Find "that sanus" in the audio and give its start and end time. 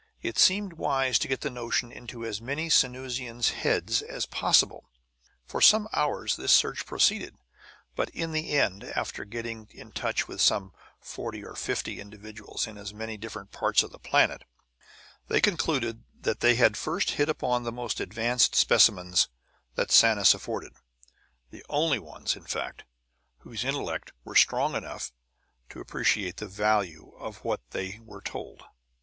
19.75-20.33